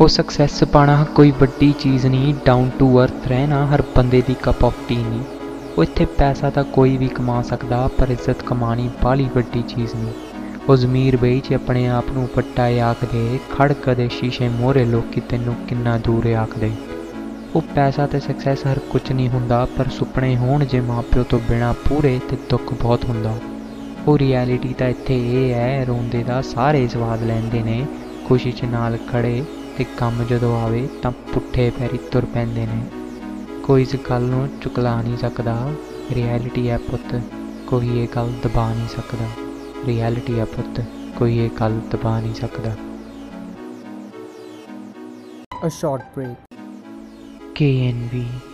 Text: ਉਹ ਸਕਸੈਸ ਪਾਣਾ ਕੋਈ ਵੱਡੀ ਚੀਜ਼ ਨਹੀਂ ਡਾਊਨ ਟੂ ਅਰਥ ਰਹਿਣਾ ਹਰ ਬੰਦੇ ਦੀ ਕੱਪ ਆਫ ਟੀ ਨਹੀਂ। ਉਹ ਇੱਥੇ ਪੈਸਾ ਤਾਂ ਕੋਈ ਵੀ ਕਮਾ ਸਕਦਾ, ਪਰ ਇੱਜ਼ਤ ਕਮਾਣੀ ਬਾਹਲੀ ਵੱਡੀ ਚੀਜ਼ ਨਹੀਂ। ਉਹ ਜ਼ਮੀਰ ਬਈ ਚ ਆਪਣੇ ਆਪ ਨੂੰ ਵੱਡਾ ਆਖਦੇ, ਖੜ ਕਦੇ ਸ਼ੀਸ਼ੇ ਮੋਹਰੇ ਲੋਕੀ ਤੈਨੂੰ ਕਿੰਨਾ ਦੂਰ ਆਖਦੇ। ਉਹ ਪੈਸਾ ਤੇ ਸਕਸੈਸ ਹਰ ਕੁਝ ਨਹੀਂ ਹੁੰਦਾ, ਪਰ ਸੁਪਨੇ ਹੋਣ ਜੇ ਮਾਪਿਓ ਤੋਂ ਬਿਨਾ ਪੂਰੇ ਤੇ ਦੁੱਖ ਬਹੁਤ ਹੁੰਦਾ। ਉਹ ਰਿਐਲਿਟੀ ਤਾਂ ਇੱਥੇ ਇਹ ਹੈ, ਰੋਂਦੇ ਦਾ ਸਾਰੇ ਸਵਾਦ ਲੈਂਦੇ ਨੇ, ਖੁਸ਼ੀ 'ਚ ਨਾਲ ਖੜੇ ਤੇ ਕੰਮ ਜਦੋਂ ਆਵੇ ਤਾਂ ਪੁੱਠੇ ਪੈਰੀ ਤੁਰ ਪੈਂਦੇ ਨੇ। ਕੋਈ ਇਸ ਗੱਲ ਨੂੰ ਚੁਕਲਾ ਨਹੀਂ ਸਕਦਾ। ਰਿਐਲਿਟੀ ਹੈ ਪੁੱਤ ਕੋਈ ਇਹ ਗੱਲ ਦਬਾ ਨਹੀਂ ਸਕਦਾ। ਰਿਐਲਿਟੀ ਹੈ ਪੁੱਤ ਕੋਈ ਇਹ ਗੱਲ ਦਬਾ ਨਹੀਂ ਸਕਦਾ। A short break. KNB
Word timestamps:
ਉਹ 0.00 0.08
ਸਕਸੈਸ 0.08 0.64
ਪਾਣਾ 0.64 1.06
ਕੋਈ 1.14 1.30
ਵੱਡੀ 1.30 1.74
ਚੀਜ਼ 1.78 2.06
ਨਹੀਂ 2.06 2.34
ਡਾਊਨ 2.46 2.70
ਟੂ 2.78 3.04
ਅਰਥ 3.04 3.28
ਰਹਿਣਾ 3.28 3.66
ਹਰ 3.66 3.82
ਬੰਦੇ 3.96 4.22
ਦੀ 4.26 4.34
ਕੱਪ 4.42 4.64
ਆਫ 4.64 4.74
ਟੀ 4.88 4.96
ਨਹੀਂ। 4.96 5.22
ਉਹ 5.78 5.82
ਇੱਥੇ 5.82 6.04
ਪੈਸਾ 6.04 6.50
ਤਾਂ 6.50 6.64
ਕੋਈ 6.64 6.96
ਵੀ 6.96 7.08
ਕਮਾ 7.08 7.42
ਸਕਦਾ, 7.42 7.88
ਪਰ 7.98 8.08
ਇੱਜ਼ਤ 8.08 8.42
ਕਮਾਣੀ 8.42 8.90
ਬਾਹਲੀ 9.02 9.28
ਵੱਡੀ 9.34 9.62
ਚੀਜ਼ 9.62 9.94
ਨਹੀਂ। 9.94 10.12
ਉਹ 10.68 10.76
ਜ਼ਮੀਰ 10.76 11.16
ਬਈ 11.16 11.40
ਚ 11.40 11.52
ਆਪਣੇ 11.52 11.88
ਆਪ 11.88 12.04
ਨੂੰ 12.12 12.28
ਵੱਡਾ 12.36 12.66
ਆਖਦੇ, 12.90 13.40
ਖੜ 13.50 13.72
ਕਦੇ 13.72 14.08
ਸ਼ੀਸ਼ੇ 14.08 14.48
ਮੋਹਰੇ 14.48 14.84
ਲੋਕੀ 14.84 15.20
ਤੈਨੂੰ 15.20 15.54
ਕਿੰਨਾ 15.68 15.98
ਦੂਰ 15.98 16.32
ਆਖਦੇ। 16.32 16.70
ਉਹ 17.54 17.62
ਪੈਸਾ 17.74 18.06
ਤੇ 18.06 18.20
ਸਕਸੈਸ 18.20 18.66
ਹਰ 18.72 18.78
ਕੁਝ 18.78 19.12
ਨਹੀਂ 19.12 19.28
ਹੁੰਦਾ, 19.28 19.66
ਪਰ 19.78 19.88
ਸੁਪਨੇ 19.88 20.36
ਹੋਣ 20.36 20.64
ਜੇ 20.64 20.80
ਮਾਪਿਓ 20.80 21.22
ਤੋਂ 21.22 21.40
ਬਿਨਾ 21.48 21.72
ਪੂਰੇ 21.72 22.20
ਤੇ 22.30 22.36
ਦੁੱਖ 22.50 22.72
ਬਹੁਤ 22.72 23.04
ਹੁੰਦਾ। 23.04 23.38
ਉਹ 24.08 24.18
ਰਿਐਲਿਟੀ 24.18 24.74
ਤਾਂ 24.74 24.88
ਇੱਥੇ 24.88 25.18
ਇਹ 25.18 25.54
ਹੈ, 25.54 25.84
ਰੋਂਦੇ 25.84 26.22
ਦਾ 26.22 26.42
ਸਾਰੇ 26.42 26.88
ਸਵਾਦ 26.88 27.22
ਲੈਂਦੇ 27.22 27.62
ਨੇ, 27.62 27.86
ਖੁਸ਼ੀ 28.28 28.52
'ਚ 28.52 28.64
ਨਾਲ 28.64 28.98
ਖੜੇ 29.12 29.44
ਤੇ 29.78 29.84
ਕੰਮ 29.84 30.24
ਜਦੋਂ 30.24 30.60
ਆਵੇ 30.60 30.88
ਤਾਂ 31.02 31.10
ਪੁੱਠੇ 31.10 31.70
ਪੈਰੀ 31.70 31.98
ਤੁਰ 31.98 32.24
ਪੈਂਦੇ 32.24 32.66
ਨੇ। 32.66 32.86
ਕੋਈ 33.62 33.82
ਇਸ 33.82 33.96
ਗੱਲ 34.10 34.22
ਨੂੰ 34.22 34.48
ਚੁਕਲਾ 34.62 35.02
ਨਹੀਂ 35.02 35.16
ਸਕਦਾ। 35.16 35.72
ਰਿਐਲਿਟੀ 36.12 36.70
ਹੈ 36.70 36.78
ਪੁੱਤ 36.78 37.22
ਕੋਈ 37.66 38.02
ਇਹ 38.02 38.08
ਗੱਲ 38.16 38.32
ਦਬਾ 38.42 38.74
ਨਹੀਂ 38.74 38.88
ਸਕਦਾ। 38.88 39.24
ਰਿਐਲਿਟੀ 39.86 40.38
ਹੈ 40.38 40.44
ਪੁੱਤ 40.44 40.84
ਕੋਈ 41.16 41.38
ਇਹ 41.38 41.50
ਗੱਲ 41.60 41.80
ਦਬਾ 41.90 42.20
ਨਹੀਂ 42.20 42.34
ਸਕਦਾ। 42.34 42.76
A 45.66 45.70
short 45.70 46.02
break. 46.18 46.36
KNB 47.60 48.47